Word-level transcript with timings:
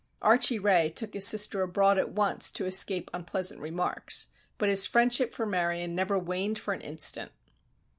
Archie 0.19 0.57
Ray 0.57 0.89
took 0.89 1.13
his 1.13 1.27
sister 1.27 1.61
abroad 1.61 1.99
at 1.99 2.09
once 2.09 2.49
to 2.49 2.65
escape 2.65 3.11
unpleasant 3.13 3.59
remarks, 3.61 4.29
but 4.57 4.67
his 4.67 4.87
friendship 4.87 5.31
for 5.31 5.45
Marion 5.45 5.93
never 5.93 6.17
waned 6.17 6.57
for 6.57 6.73
an 6.73 6.81
instant. 6.81 7.31